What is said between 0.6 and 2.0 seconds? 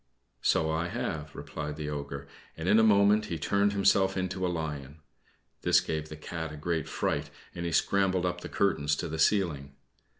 I have," replied the